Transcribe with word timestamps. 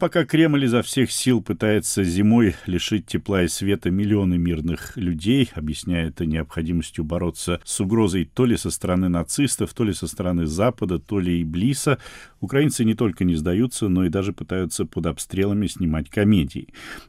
Пока 0.00 0.24
Кремль 0.24 0.64
изо 0.64 0.82
всех 0.82 1.10
сил 1.10 1.42
пытается 1.42 2.04
зимой 2.04 2.54
лишить 2.66 3.06
тепла 3.06 3.42
и 3.42 3.48
света 3.48 3.90
миллионы 3.90 4.38
мирных 4.38 4.96
людей, 4.96 5.50
объясняя 5.56 6.06
это 6.06 6.24
необходимостью 6.24 7.02
бороться 7.02 7.60
с 7.64 7.80
угрозой 7.80 8.24
то 8.24 8.44
ли 8.44 8.56
со 8.56 8.70
стороны 8.70 9.08
нацистов, 9.08 9.74
то 9.74 9.82
ли 9.82 9.92
со 9.92 10.06
стороны 10.06 10.46
Запада, 10.46 11.00
то 11.00 11.18
ли 11.18 11.40
и 11.40 11.44
Блиса, 11.44 11.98
украинцы 12.38 12.84
не 12.84 12.94
только 12.94 13.24
не 13.24 13.34
сдаются, 13.34 13.88
но 13.88 14.04
и 14.04 14.08
даже 14.08 14.32
пытаются 14.32 14.84
под 14.84 15.06
обстрелами 15.06 15.66
снимать 15.66 16.08
комедии. 16.10 16.68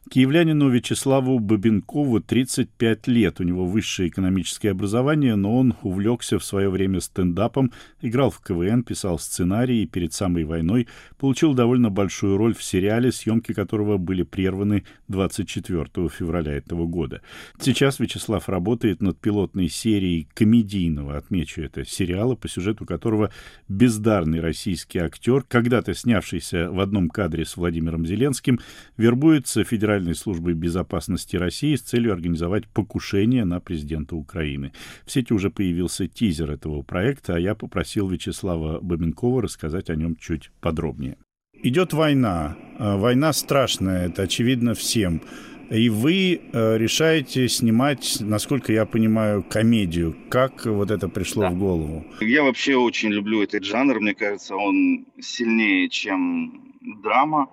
Киевлянину 0.10 0.70
Вячеславу 0.70 1.38
Бабенкову 1.38 2.22
35 2.22 3.06
лет, 3.06 3.40
у 3.40 3.44
него 3.44 3.68
высшее 3.68 4.10
экономическое 4.10 4.72
образование, 4.72 5.36
но 5.36 5.56
он 5.56 5.76
увлекся 5.84 6.40
в 6.40 6.44
свое 6.44 6.72
время 6.72 7.02
стендапом, 7.02 7.72
играл 8.02 8.32
в 8.32 8.40
КВН, 8.40 8.82
писал 8.82 9.20
сценарии 9.20 9.84
и 9.84 9.86
перед 9.86 10.14
самой 10.14 10.44
войной 10.44 10.88
получил 11.20 11.54
довольно 11.54 11.92
большую 11.92 12.36
роль 12.36 12.56
в 12.56 12.64
сериале 12.64 12.79
сериале, 12.80 13.12
съемки 13.12 13.54
которого 13.54 13.98
были 13.98 14.24
прерваны 14.24 14.86
24 15.10 16.08
февраля 16.08 16.54
этого 16.54 16.86
года. 16.86 17.22
Сейчас 17.60 18.00
Вячеслав 18.00 18.48
работает 18.48 19.02
над 19.02 19.20
пилотной 19.20 19.68
серией 19.68 20.30
комедийного, 20.34 21.18
отмечу 21.18 21.62
это, 21.62 21.84
сериала, 21.84 22.36
по 22.36 22.48
сюжету 22.48 22.86
которого 22.86 23.32
бездарный 23.68 24.40
российский 24.40 25.00
актер, 25.00 25.44
когда-то 25.44 25.94
снявшийся 25.94 26.72
в 26.72 26.80
одном 26.80 27.10
кадре 27.10 27.44
с 27.44 27.58
Владимиром 27.58 28.06
Зеленским, 28.06 28.62
вербуется 28.96 29.66
Федеральной 29.66 30.16
службой 30.16 30.54
безопасности 30.54 31.36
России 31.36 31.76
с 31.76 31.82
целью 31.82 32.14
организовать 32.14 32.66
покушение 32.68 33.44
на 33.44 33.60
президента 33.60 34.16
Украины. 34.16 34.72
В 35.06 35.12
сети 35.12 35.34
уже 35.34 35.50
появился 35.50 36.08
тизер 36.08 36.50
этого 36.50 36.82
проекта, 36.82 37.36
а 37.36 37.40
я 37.40 37.56
попросил 37.56 38.08
Вячеслава 38.08 38.80
Бабенкова 38.80 39.42
рассказать 39.42 39.90
о 39.90 39.96
нем 39.96 40.16
чуть 40.16 40.52
подробнее. 40.62 41.18
Идет 41.62 41.92
война. 41.92 42.56
А, 42.78 42.96
война 42.96 43.34
страшная, 43.34 44.08
это 44.08 44.24
очевидно 44.24 44.74
всем. 44.74 45.22
И 45.70 45.90
вы 45.90 46.42
э, 46.42 46.78
решаете 46.78 47.50
снимать, 47.50 48.18
насколько 48.22 48.72
я 48.72 48.86
понимаю, 48.86 49.44
комедию. 49.44 50.16
Как 50.30 50.66
вот 50.66 50.90
это 50.90 51.10
пришло 51.10 51.44
да. 51.44 51.50
в 51.50 51.60
голову? 51.60 52.06
Я 52.22 52.44
вообще 52.44 52.76
очень 52.76 53.10
люблю 53.10 53.44
этот 53.44 53.66
жанр. 53.66 54.00
Мне 54.00 54.16
кажется, 54.16 54.56
он 54.56 55.06
сильнее, 55.20 55.90
чем 55.90 56.74
драма. 57.04 57.50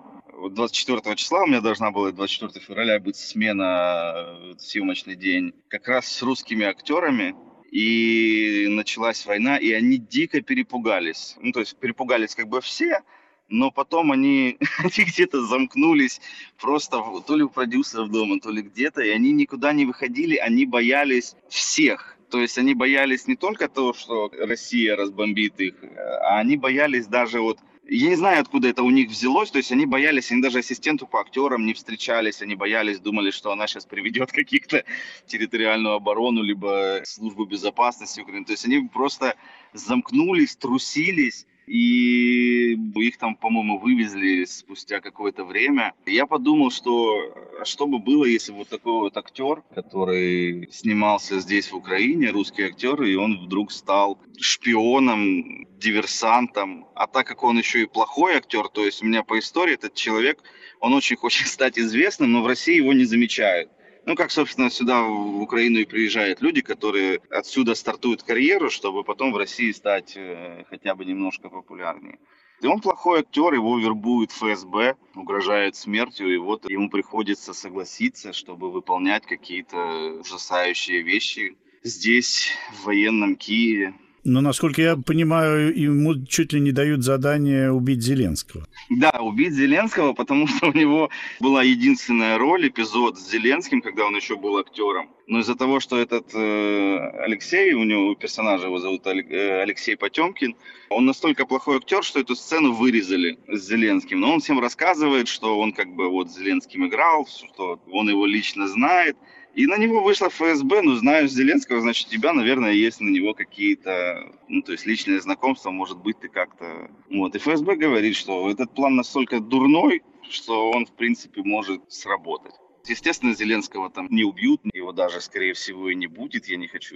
24 0.51 1.15
числа 1.15 1.43
у 1.43 1.47
меня 1.47 1.61
должна 1.61 1.91
была 1.91 2.11
24 2.11 2.65
февраля 2.65 2.99
быть 2.99 3.17
смена, 3.17 4.13
э, 4.15 4.53
съемочный 4.57 5.17
день, 5.17 5.53
как 5.67 5.87
раз 5.89 6.07
с 6.07 6.23
русскими 6.23 6.65
актерами. 6.65 7.35
И 7.71 8.67
началась 8.69 9.25
война, 9.25 9.57
и 9.57 9.73
они 9.73 9.97
дико 9.97 10.41
перепугались. 10.41 11.35
Ну, 11.41 11.51
то 11.51 11.59
есть 11.59 11.77
перепугались 11.77 12.33
как 12.33 12.47
бы 12.47 12.61
все, 12.61 13.01
но 13.49 13.71
потом 13.71 14.11
они, 14.11 14.57
они 14.77 15.05
где-то 15.05 15.45
замкнулись 15.45 16.21
просто 16.59 17.01
то 17.25 17.35
ли 17.35 17.43
у 17.43 17.49
продюсеров 17.49 18.11
дома, 18.11 18.39
то 18.39 18.51
ли 18.51 18.61
где-то, 18.61 19.01
и 19.01 19.09
они 19.09 19.31
никуда 19.31 19.73
не 19.73 19.85
выходили, 19.85 20.35
они 20.35 20.65
боялись 20.65 21.35
всех. 21.49 22.17
То 22.29 22.41
есть 22.41 22.57
они 22.57 22.73
боялись 22.73 23.27
не 23.27 23.37
только 23.37 23.69
того, 23.69 23.93
что 23.93 24.29
Россия 24.37 24.97
разбомбит 24.97 25.59
их, 25.61 25.75
а 26.21 26.39
они 26.39 26.57
боялись 26.57 27.07
даже 27.07 27.39
вот 27.39 27.59
я 27.89 28.09
не 28.09 28.15
знаю, 28.15 28.41
откуда 28.41 28.67
это 28.67 28.83
у 28.83 28.89
них 28.89 29.09
взялось, 29.09 29.49
то 29.49 29.59
есть 29.59 29.71
они 29.71 29.85
боялись, 29.85 30.29
они 30.31 30.41
даже 30.41 30.59
ассистенту 30.59 31.07
по 31.07 31.21
актерам 31.21 31.65
не 31.65 31.73
встречались, 31.73 32.41
они 32.41 32.55
боялись, 32.55 32.99
думали, 32.99 33.31
что 33.31 33.51
она 33.51 33.65
сейчас 33.67 33.85
приведет 33.85 34.31
каких-то 34.33 34.83
территориальную 35.25 35.95
оборону, 35.95 36.43
либо 36.43 37.01
службу 37.05 37.45
безопасности 37.45 38.19
Украины. 38.19 38.45
То 38.45 38.51
есть 38.51 38.65
они 38.65 38.89
просто 38.93 39.35
замкнулись, 39.73 40.57
трусились, 40.57 41.45
и 41.67 42.73
их 42.95 43.17
там, 43.17 43.35
по-моему, 43.35 43.77
вывезли 43.77 44.45
спустя 44.45 45.01
какое-то 45.01 45.43
время. 45.43 45.93
Я 46.05 46.25
подумал, 46.25 46.71
что 46.71 47.33
а 47.59 47.65
что 47.65 47.87
бы 47.87 47.99
было, 47.99 48.25
если 48.25 48.51
вот 48.51 48.69
такой 48.69 48.93
вот 48.93 49.17
актер, 49.17 49.63
который 49.73 50.69
снимался 50.71 51.39
здесь 51.39 51.71
в 51.71 51.75
Украине, 51.75 52.29
русский 52.29 52.63
актер, 52.63 53.01
и 53.03 53.15
он 53.15 53.39
вдруг 53.45 53.71
стал 53.71 54.19
шпионом, 54.39 55.67
диверсантом, 55.77 56.87
а 56.95 57.07
так 57.07 57.27
как 57.27 57.43
он 57.43 57.57
еще 57.57 57.81
и 57.81 57.85
плохой 57.85 58.35
актер, 58.35 58.67
то 58.69 58.85
есть 58.85 59.01
у 59.03 59.05
меня 59.05 59.23
по 59.23 59.37
истории 59.39 59.73
этот 59.73 59.93
человек, 59.93 60.41
он 60.79 60.93
очень 60.93 61.15
хочет 61.15 61.47
стать 61.47 61.77
известным, 61.79 62.31
но 62.31 62.43
в 62.43 62.47
России 62.47 62.77
его 62.77 62.93
не 62.93 63.05
замечают. 63.05 63.71
Ну, 64.07 64.15
как, 64.15 64.31
собственно, 64.31 64.69
сюда, 64.69 65.03
в 65.03 65.41
Украину 65.41 65.79
и 65.79 65.85
приезжают 65.85 66.41
люди, 66.41 66.61
которые 66.61 67.19
отсюда 67.29 67.75
стартуют 67.75 68.23
карьеру, 68.23 68.69
чтобы 68.69 69.03
потом 69.03 69.33
в 69.33 69.37
России 69.37 69.69
стать 69.73 70.13
э, 70.15 70.63
хотя 70.69 70.95
бы 70.95 71.03
немножко 71.03 71.49
популярнее. 71.49 72.17
И 72.61 72.67
он 72.67 72.79
плохой 72.79 73.19
актер, 73.19 73.53
его 73.53 73.77
вербует 73.77 74.31
ФСБ, 74.31 74.95
угрожает 75.13 75.75
смертью, 75.75 76.33
и 76.33 76.37
вот 76.37 76.69
ему 76.69 76.89
приходится 76.89 77.53
согласиться, 77.53 78.31
чтобы 78.31 78.71
выполнять 78.71 79.25
какие-то 79.25 80.21
ужасающие 80.21 81.01
вещи 81.01 81.57
здесь, 81.83 82.53
в 82.71 82.85
военном 82.85 83.35
Киеве. 83.35 83.93
Но, 84.23 84.41
насколько 84.41 84.81
я 84.81 84.97
понимаю, 84.97 85.73
ему 85.77 86.25
чуть 86.25 86.53
ли 86.53 86.59
не 86.59 86.71
дают 86.71 87.03
задание 87.03 87.71
убить 87.71 88.01
Зеленского. 88.01 88.65
Да, 88.89 89.11
убить 89.21 89.53
Зеленского, 89.53 90.13
потому 90.13 90.47
что 90.47 90.67
у 90.67 90.73
него 90.73 91.09
была 91.39 91.63
единственная 91.63 92.37
роль, 92.37 92.67
эпизод 92.67 93.17
с 93.17 93.29
Зеленским, 93.31 93.81
когда 93.81 94.05
он 94.05 94.15
еще 94.15 94.35
был 94.35 94.57
актером. 94.57 95.09
Но 95.27 95.39
из-за 95.39 95.55
того, 95.55 95.79
что 95.79 95.97
этот 95.97 96.33
э, 96.33 96.97
Алексей, 97.25 97.73
у 97.73 97.83
него 97.83 98.15
персонажа 98.15 98.67
его 98.67 98.79
зовут 98.79 99.05
э, 99.07 99.61
Алексей 99.61 99.97
Потемкин, 99.97 100.55
он 100.89 101.05
настолько 101.05 101.45
плохой 101.45 101.77
актер, 101.77 102.03
что 102.03 102.19
эту 102.19 102.35
сцену 102.35 102.71
вырезали 102.71 103.37
с 103.47 103.67
Зеленским. 103.67 104.19
Но 104.19 104.33
он 104.33 104.39
всем 104.39 104.59
рассказывает, 104.59 105.27
что 105.27 105.59
он 105.59 105.73
как 105.73 105.89
бы 105.89 106.09
вот 106.09 106.31
с 106.31 106.37
Зеленским 106.37 106.87
играл, 106.87 107.27
что 107.27 107.79
он 107.91 108.09
его 108.09 108.25
лично 108.25 108.67
знает. 108.67 109.17
И 109.57 109.65
на 109.65 109.75
него 109.75 110.03
вышла 110.03 110.29
ФСБ, 110.29 110.83
ну, 110.83 110.93
знаешь 110.97 111.31
Зеленского, 111.31 111.81
значит, 111.81 112.09
у 112.09 112.11
тебя, 112.11 112.31
наверное, 112.31 112.73
есть 112.73 113.01
на 113.01 113.09
него 113.09 113.33
какие-то, 113.33 114.31
ну, 114.47 114.61
то 114.61 114.73
есть 114.73 114.85
личные 114.85 115.19
знакомства, 115.19 115.71
может 115.71 115.97
быть, 115.97 116.19
ты 116.19 116.27
как-то... 116.27 116.91
Вот, 117.09 117.33
и 117.33 117.39
ФСБ 117.39 117.75
говорит, 117.75 118.15
что 118.15 118.51
этот 118.51 118.71
план 118.75 118.95
настолько 118.95 119.39
дурной, 119.39 120.03
что 120.29 120.69
он, 120.69 120.85
в 120.85 120.91
принципе, 120.91 121.41
может 121.41 121.91
сработать. 121.91 122.53
Естественно, 122.85 123.33
Зеленского 123.33 123.89
там 123.89 124.07
не 124.11 124.23
убьют, 124.23 124.61
его 124.75 124.91
даже, 124.91 125.21
скорее 125.21 125.53
всего, 125.53 125.89
и 125.89 125.95
не 125.95 126.05
будет. 126.05 126.47
Я 126.47 126.57
не 126.57 126.67
хочу 126.67 126.95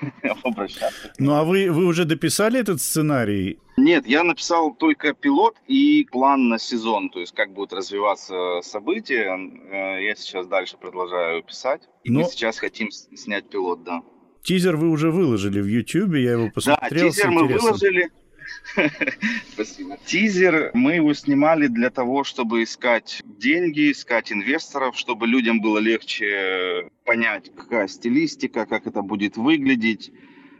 обращаться. 0.44 1.12
Ну, 1.18 1.34
а 1.34 1.44
вы, 1.44 1.70
вы 1.70 1.84
уже 1.84 2.04
дописали 2.04 2.60
этот 2.60 2.80
сценарий? 2.80 3.58
Нет, 3.76 4.06
я 4.06 4.24
написал 4.24 4.74
только 4.74 5.14
пилот 5.14 5.56
и 5.66 6.06
план 6.10 6.48
на 6.48 6.58
сезон, 6.58 7.10
то 7.10 7.20
есть 7.20 7.34
как 7.34 7.52
будут 7.52 7.72
развиваться 7.72 8.60
события. 8.62 9.36
Э, 9.70 10.04
я 10.04 10.14
сейчас 10.16 10.46
дальше 10.46 10.76
продолжаю 10.76 11.42
писать. 11.42 11.82
И 12.04 12.10
Но... 12.10 12.20
мы 12.20 12.24
сейчас 12.26 12.58
хотим 12.58 12.90
снять 12.90 13.48
пилот, 13.48 13.84
да. 13.84 14.02
Тизер 14.42 14.76
вы 14.76 14.88
уже 14.90 15.10
выложили 15.10 15.60
в 15.60 15.66
YouTube, 15.66 16.14
я 16.14 16.32
его 16.32 16.50
посмотрел. 16.50 17.04
Да, 17.04 17.10
тизер 17.10 17.30
мы 17.30 17.46
выложили. 17.46 18.10
Спасибо. 19.52 19.96
Тизер 20.04 20.70
мы 20.74 20.94
его 20.94 21.14
снимали 21.14 21.66
для 21.66 21.90
того, 21.90 22.24
чтобы 22.24 22.62
искать 22.62 23.22
деньги, 23.24 23.92
искать 23.92 24.32
инвесторов, 24.32 24.96
чтобы 24.96 25.26
людям 25.26 25.60
было 25.60 25.78
легче 25.78 26.90
понять, 27.04 27.50
какая 27.54 27.88
стилистика, 27.88 28.66
как 28.66 28.86
это 28.86 29.02
будет 29.02 29.36
выглядеть. 29.36 30.12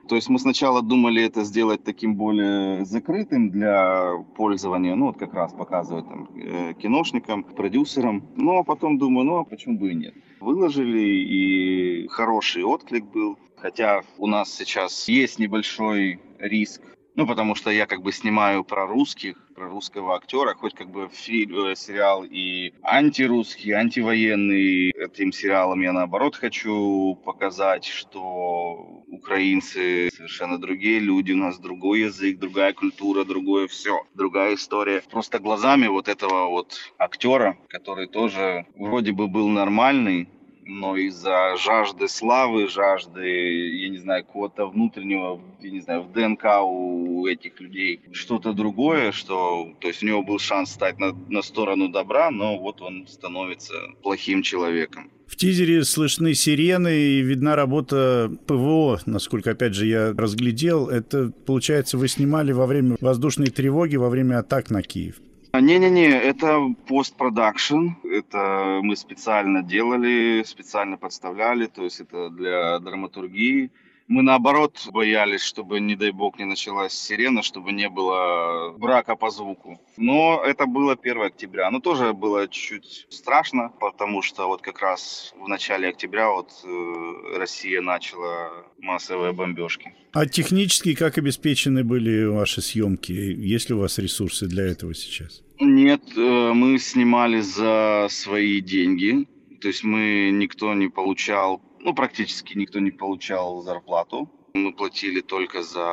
То 0.09 0.17
есть 0.17 0.31
мы 0.31 0.39
сначала 0.39 0.81
думали 0.81 1.23
это 1.23 1.45
сделать 1.45 1.85
таким 1.85 2.17
более 2.17 2.85
закрытым 2.87 3.51
для 3.51 4.15
пользования, 4.37 4.95
ну 4.95 5.09
вот 5.09 5.19
как 5.19 5.35
раз 5.35 5.53
показывать 5.53 6.09
там 6.09 6.31
э, 6.35 6.73
киношникам, 6.75 7.45
продюсерам. 7.45 8.27
Ну 8.37 8.59
а 8.59 8.65
потом 8.65 8.97
думаю, 8.97 9.27
ну 9.27 9.37
а 9.37 9.45
почему 9.45 9.79
бы 9.79 9.93
и 9.93 9.95
нет. 9.95 10.15
Выложили 10.41 10.99
и 10.99 12.09
хороший 12.09 12.65
отклик 12.65 13.05
был. 13.05 13.39
Хотя 13.57 14.03
у 14.17 14.27
нас 14.27 14.51
сейчас 14.55 15.09
есть 15.09 15.39
небольшой 15.39 16.21
риск 16.39 16.81
ну, 17.19 17.27
потому 17.27 17.57
что 17.57 17.71
я 17.73 17.87
как 17.87 18.03
бы 18.03 18.13
снимаю 18.13 18.63
про 18.63 18.87
русских, 18.87 19.35
про 19.53 19.69
русского 19.69 20.15
актера, 20.15 20.55
хоть 20.55 20.75
как 20.75 20.89
бы 20.89 21.09
фильм, 21.09 21.67
э, 21.67 21.75
сериал 21.75 22.23
и 22.23 22.73
антирусский, 22.85 23.73
антивоенный. 23.73 24.91
Этим 24.91 25.33
сериалом 25.33 25.81
я 25.81 25.93
наоборот 25.93 26.37
хочу 26.37 27.17
показать, 27.25 27.85
что 27.85 29.03
украинцы 29.09 30.11
совершенно 30.15 30.59
другие 30.59 31.01
люди, 31.01 31.33
у 31.33 31.39
нас 31.39 31.59
другой 31.59 32.03
язык, 32.03 32.39
другая 32.39 32.73
культура, 32.73 33.25
другое 33.25 33.67
все, 33.67 34.07
другая 34.15 34.55
история. 34.55 35.03
Просто 35.11 35.41
глазами 35.41 35.89
вот 35.89 36.07
этого 36.07 36.47
вот 36.47 36.79
актера, 36.99 37.59
который 37.69 38.07
тоже 38.07 38.65
вроде 38.77 39.11
бы 39.11 39.27
был 39.27 39.49
нормальный, 39.49 40.29
но 40.69 40.97
из-за 40.97 41.57
жажды 41.57 42.09
славы, 42.09 42.69
жажды, 42.69 43.27
я 43.27 43.89
не 43.89 43.97
знаю, 43.99 44.25
какого-то 44.25 44.67
внутреннего, 44.67 45.41
я 45.61 45.71
не 45.71 45.81
знаю, 45.81 46.03
в 46.03 46.13
ДНК 46.13 46.45
у 46.63 47.27
этих 47.27 47.59
людей 47.59 48.03
что-то 48.13 48.53
другое, 48.53 49.13
что, 49.13 49.75
то 49.81 49.89
есть 49.89 50.03
у 50.03 50.07
него 50.07 50.23
был 50.23 50.39
шанс 50.39 50.73
стать 50.73 50.99
на, 50.99 51.13
на 51.29 51.41
сторону 51.41 51.89
добра, 51.89 52.31
но 52.31 52.59
вот 52.59 52.83
он 52.83 53.07
становится 53.09 53.73
плохим 54.03 54.43
человеком. 54.43 55.11
В 55.27 55.37
тизере 55.37 55.85
слышны 55.85 56.35
сирены 56.35 56.95
и 56.95 57.21
видна 57.21 57.57
работа 57.57 58.31
ПВО, 58.47 59.01
насколько, 59.07 59.53
опять 59.53 59.75
же, 59.75 59.87
я 59.87 60.13
разглядел. 60.13 60.89
Это, 60.89 61.33
получается, 61.47 61.97
вы 61.97 62.09
снимали 62.09 62.53
во 62.53 62.67
время 62.67 62.97
воздушной 63.01 63.49
тревоги, 63.49 63.97
во 63.97 64.09
время 64.11 64.39
атак 64.39 64.71
на 64.71 64.83
Киев? 64.83 65.17
Не-не-не, 65.61 66.09
это 66.09 66.75
постпродакшн. 66.87 67.91
Это 68.05 68.81
мы 68.83 68.97
специально 68.97 69.63
делали, 69.63 70.43
специально 70.45 70.97
подставляли. 70.97 71.67
То 71.67 71.85
есть 71.85 72.01
это 72.01 72.31
для 72.31 72.79
драматургии. 72.79 73.71
Мы 74.09 74.23
наоборот 74.23 74.89
боялись, 74.91 75.43
чтобы, 75.43 75.81
не 75.81 75.95
дай 75.95 76.13
бог, 76.13 76.39
не 76.39 76.47
началась 76.47 76.95
сирена, 76.95 77.43
чтобы 77.43 77.73
не 77.73 77.91
было 77.91 78.75
брака 78.79 79.17
по 79.17 79.29
звуку. 79.29 79.79
Но 79.99 80.43
это 80.43 80.65
было 80.65 80.95
1 80.95 81.23
октября. 81.23 81.71
Но 81.71 81.81
тоже 81.81 82.15
было 82.15 82.49
чуть-чуть 82.49 83.07
страшно, 83.11 83.71
потому 83.79 84.23
что 84.23 84.47
вот 84.47 84.63
как 84.63 84.81
раз 84.81 85.35
в 85.39 85.47
начале 85.47 85.89
октября 85.89 86.31
вот 86.31 86.51
э, 86.65 87.39
Россия 87.39 87.83
начала 87.83 88.51
массовые 88.79 89.35
бомбежки. 89.35 89.95
А 90.13 90.25
технически 90.25 90.95
как 90.95 91.19
обеспечены 91.19 91.85
были 91.85 92.25
ваши 92.25 92.63
съемки? 92.63 93.13
Есть 93.13 93.69
ли 93.69 93.75
у 93.75 93.81
вас 93.81 93.99
ресурсы 93.99 94.47
для 94.47 94.65
этого 94.65 94.95
сейчас? 94.95 95.43
Нет, 95.61 96.03
э, 96.17 96.53
мы 96.53 96.79
снимали 96.79 97.41
за 97.41 98.07
свои 98.11 98.61
деньги. 98.61 99.29
То 99.61 99.69
есть 99.69 99.83
мы 99.83 100.31
никто 100.33 100.73
не 100.75 100.89
получал 100.89 101.63
ну, 101.81 101.95
практически 101.95 102.57
никто 102.57 102.81
не 102.81 102.91
получал 102.91 103.63
зарплату. 103.63 104.31
Мы 104.55 104.73
платили 104.73 105.21
только 105.21 105.63
за 105.63 105.87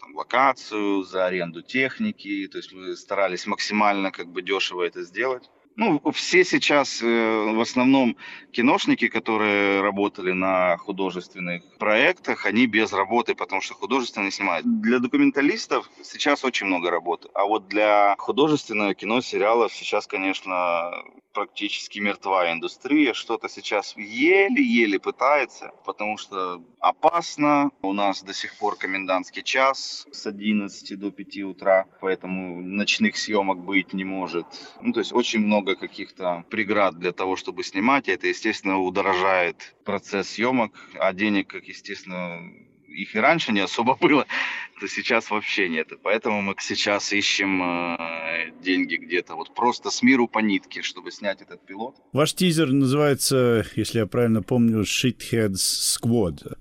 там, 0.00 0.14
локацию, 0.14 1.02
за 1.02 1.26
аренду 1.26 1.62
техники. 1.62 2.48
То 2.48 2.58
есть 2.58 2.72
мы 2.72 2.96
старались 2.96 3.46
максимально 3.46 4.10
как 4.10 4.28
бы 4.28 4.42
дешево 4.42 4.82
это 4.82 5.02
сделать. 5.02 5.50
Ну, 5.76 6.00
все 6.12 6.44
сейчас, 6.44 7.02
э, 7.02 7.06
в 7.06 7.60
основном 7.60 8.16
киношники, 8.52 9.08
которые 9.08 9.80
работали 9.80 10.30
на 10.30 10.76
художественных 10.76 11.62
проектах, 11.78 12.46
они 12.46 12.66
без 12.66 12.92
работы, 12.92 13.34
потому 13.34 13.60
что 13.60 13.74
художественно 13.74 14.30
снимают. 14.30 14.64
Для 14.80 15.00
документалистов 15.00 15.90
сейчас 16.02 16.44
очень 16.44 16.66
много 16.66 16.90
работы, 16.90 17.28
а 17.34 17.44
вот 17.46 17.66
для 17.66 18.14
художественного 18.18 18.94
кино, 18.94 19.20
сериалов 19.20 19.74
сейчас, 19.74 20.06
конечно, 20.06 20.92
практически 21.34 21.98
мертва 21.98 22.50
индустрия, 22.52 23.12
что-то 23.12 23.48
сейчас 23.48 23.94
еле-еле 23.96 24.98
пытается, 24.98 25.72
потому 25.84 26.16
что 26.16 26.62
опасно. 26.78 27.70
У 27.82 27.92
нас 27.92 28.22
до 28.22 28.32
сих 28.32 28.56
пор 28.56 28.76
комендантский 28.76 29.42
час 29.42 30.06
с 30.10 30.26
11 30.26 30.98
до 30.98 31.10
5 31.10 31.38
утра, 31.42 31.86
поэтому 32.00 32.62
ночных 32.62 33.16
съемок 33.18 33.58
быть 33.58 33.92
не 33.92 34.04
может. 34.04 34.46
Ну, 34.80 34.92
то 34.92 35.00
есть 35.00 35.12
очень 35.12 35.40
много 35.40 35.74
каких-то 35.74 36.44
преград 36.48 36.98
для 36.98 37.12
того, 37.12 37.36
чтобы 37.36 37.64
снимать, 37.64 38.08
и 38.08 38.12
это, 38.12 38.28
естественно, 38.28 38.78
удорожает 38.78 39.74
процесс 39.84 40.30
съемок, 40.30 40.72
а 40.98 41.12
денег, 41.12 41.48
как 41.48 41.64
естественно, 41.64 42.40
их 42.94 43.14
и 43.14 43.18
раньше 43.18 43.52
не 43.52 43.60
особо 43.60 43.96
было, 44.00 44.26
то 44.80 44.88
сейчас 44.88 45.30
вообще 45.30 45.68
нет. 45.68 45.92
И 45.92 45.96
поэтому 45.96 46.42
мы 46.42 46.54
сейчас 46.58 47.12
ищем 47.12 47.62
э, 47.62 48.52
деньги 48.62 48.96
где-то 48.96 49.34
вот 49.34 49.54
просто 49.54 49.90
с 49.90 50.02
миру 50.02 50.28
по 50.28 50.38
нитке, 50.38 50.82
чтобы 50.82 51.10
снять 51.10 51.42
этот 51.42 51.64
пилот. 51.66 51.96
Ваш 52.12 52.34
тизер 52.34 52.72
называется, 52.72 53.66
если 53.76 54.00
я 54.00 54.06
правильно 54.06 54.42
помню, 54.42 54.82
Shitheads 54.82 55.54
Squad. 55.54 56.56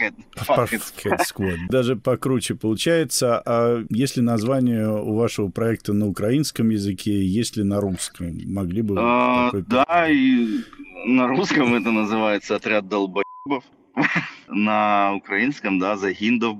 Fuckhead. 0.00 0.14
Fuckhead 0.36 1.18
Squad. 1.18 1.58
Даже 1.68 1.96
покруче 1.96 2.54
получается. 2.54 3.42
А 3.44 3.84
если 3.90 4.20
название 4.20 4.88
у 4.88 5.14
вашего 5.14 5.48
проекта 5.48 5.92
на 5.92 6.06
украинском 6.06 6.70
языке, 6.70 7.24
есть 7.24 7.56
ли 7.56 7.64
на 7.64 7.80
русском? 7.80 8.38
Могли 8.46 8.82
бы... 8.82 8.96
А, 8.98 9.50
да, 9.52 10.06
и 10.08 10.60
на 11.06 11.26
русском 11.28 11.74
это 11.74 11.90
называется 11.90 12.56
«Отряд 12.56 12.88
долбоебов». 12.88 13.64
на 14.48 15.14
украинском, 15.14 15.78
да, 15.78 15.96
Загиндов, 15.96 16.58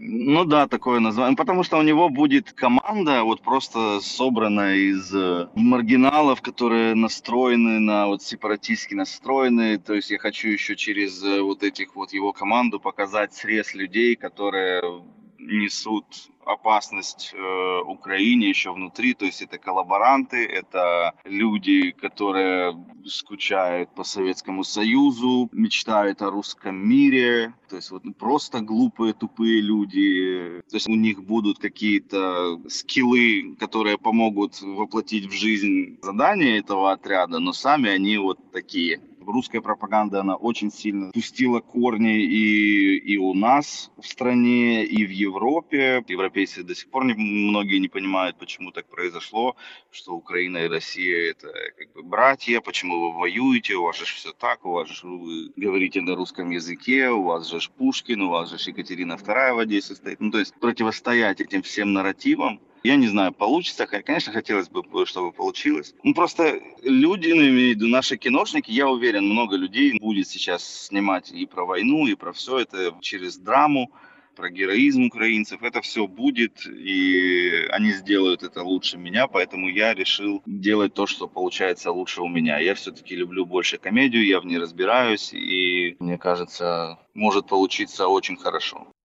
ну 0.00 0.44
да, 0.44 0.68
такое 0.68 1.00
название. 1.00 1.36
Потому 1.36 1.64
что 1.64 1.76
у 1.76 1.82
него 1.82 2.08
будет 2.08 2.52
команда, 2.52 3.24
вот 3.24 3.42
просто 3.42 3.98
собранная 4.00 4.76
из 4.76 5.12
э, 5.12 5.48
маргиналов, 5.56 6.40
которые 6.40 6.94
настроены 6.94 7.80
на 7.80 8.06
вот 8.06 8.22
сепаратистски 8.22 8.94
настроены. 8.94 9.78
То 9.78 9.94
есть 9.94 10.10
я 10.10 10.18
хочу 10.18 10.48
еще 10.48 10.76
через 10.76 11.22
э, 11.24 11.40
вот 11.40 11.64
этих 11.64 11.96
вот 11.96 12.12
его 12.12 12.32
команду 12.32 12.78
показать 12.78 13.34
срез 13.34 13.74
людей, 13.74 14.14
которые 14.14 15.02
несут 15.38 16.06
опасность 16.48 17.34
э, 17.34 17.80
Украине 17.86 18.48
еще 18.48 18.72
внутри, 18.72 19.14
то 19.14 19.26
есть 19.26 19.42
это 19.42 19.58
коллаборанты, 19.58 20.46
это 20.46 21.12
люди, 21.24 21.90
которые 21.90 22.74
скучают 23.04 23.94
по 23.94 24.02
Советскому 24.02 24.64
Союзу, 24.64 25.48
мечтают 25.52 26.22
о 26.22 26.30
русском 26.30 26.76
мире, 26.76 27.54
то 27.68 27.76
есть 27.76 27.90
вот 27.90 28.02
просто 28.18 28.60
глупые, 28.60 29.12
тупые 29.12 29.60
люди, 29.60 30.62
то 30.70 30.76
есть 30.76 30.88
у 30.88 30.94
них 30.94 31.22
будут 31.22 31.58
какие-то 31.58 32.58
скиллы, 32.68 33.54
которые 33.60 33.98
помогут 33.98 34.60
воплотить 34.62 35.26
в 35.26 35.32
жизнь 35.32 35.98
задания 36.02 36.58
этого 36.58 36.92
отряда, 36.92 37.38
но 37.38 37.52
сами 37.52 37.90
они 37.90 38.16
вот 38.16 38.52
такие 38.52 39.00
русская 39.32 39.60
пропаганда, 39.60 40.20
она 40.20 40.36
очень 40.36 40.70
сильно 40.70 41.12
пустила 41.12 41.60
корни 41.60 42.22
и, 42.22 42.96
и 42.96 43.16
у 43.18 43.34
нас 43.34 43.90
в 43.96 44.06
стране, 44.06 44.84
и 44.84 45.06
в 45.06 45.10
Европе. 45.10 46.04
Европейцы 46.08 46.62
до 46.62 46.74
сих 46.74 46.90
пор 46.90 47.04
не, 47.04 47.14
многие 47.14 47.78
не 47.78 47.88
понимают, 47.88 48.38
почему 48.38 48.72
так 48.72 48.86
произошло, 48.88 49.56
что 49.90 50.14
Украина 50.14 50.58
и 50.58 50.68
Россия 50.68 51.30
это 51.30 51.52
как 51.76 51.92
бы 51.92 52.02
братья, 52.02 52.60
почему 52.60 53.00
вы 53.00 53.18
воюете, 53.18 53.74
у 53.74 53.84
вас 53.84 53.98
же 53.98 54.04
все 54.04 54.32
так, 54.32 54.64
у 54.64 54.72
вас 54.72 54.88
же 54.88 55.06
вы 55.06 55.52
говорите 55.56 56.00
на 56.00 56.14
русском 56.14 56.50
языке, 56.50 57.10
у 57.10 57.22
вас 57.24 57.48
же 57.48 57.58
Пушкин, 57.76 58.22
у 58.22 58.30
вас 58.30 58.50
же 58.50 58.70
Екатерина 58.70 59.14
II 59.14 59.54
в 59.54 59.58
Одессе 59.58 59.94
стоит. 59.94 60.20
Ну, 60.20 60.30
то 60.30 60.38
есть 60.38 60.54
противостоять 60.54 61.40
этим 61.40 61.62
всем 61.62 61.92
нарративам, 61.92 62.60
я 62.82 62.96
не 62.96 63.08
знаю, 63.08 63.32
получится. 63.32 63.86
Конечно, 63.86 64.32
хотелось 64.32 64.68
бы, 64.68 64.84
чтобы 65.06 65.32
получилось. 65.32 65.94
Ну, 66.02 66.14
просто 66.14 66.60
люди, 66.82 67.30
ну, 67.32 67.48
имею 67.48 67.88
наши 67.88 68.16
киношники, 68.16 68.70
я 68.70 68.88
уверен, 68.88 69.24
много 69.24 69.56
людей 69.56 69.98
будет 69.98 70.28
сейчас 70.28 70.86
снимать 70.86 71.30
и 71.32 71.46
про 71.46 71.64
войну, 71.64 72.06
и 72.06 72.14
про 72.14 72.32
все 72.32 72.58
это 72.58 72.94
через 73.00 73.36
драму, 73.36 73.90
про 74.38 74.50
героизм 74.50 75.06
украинцев. 75.06 75.62
Это 75.62 75.80
все 75.80 76.06
будет, 76.06 76.64
и 76.66 77.66
они 77.70 77.90
сделают 77.90 78.44
это 78.44 78.62
лучше 78.62 78.96
меня, 78.96 79.26
поэтому 79.26 79.68
я 79.68 79.94
решил 79.94 80.42
делать 80.46 80.94
то, 80.94 81.06
что 81.06 81.26
получается 81.26 81.90
лучше 81.90 82.22
у 82.22 82.28
меня. 82.28 82.58
Я 82.58 82.74
все-таки 82.74 83.16
люблю 83.16 83.44
больше 83.44 83.78
комедию, 83.78 84.24
я 84.24 84.40
в 84.40 84.46
ней 84.46 84.58
разбираюсь, 84.58 85.34
и 85.34 85.96
мне 85.98 86.18
кажется, 86.18 86.98
может 87.14 87.48
получиться 87.48 88.06
очень 88.06 88.36
хорошо. 88.36 88.86